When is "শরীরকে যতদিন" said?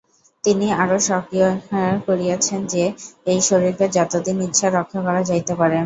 3.47-4.37